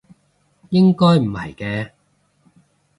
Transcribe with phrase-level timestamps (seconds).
[0.69, 1.91] 應該唔係嘅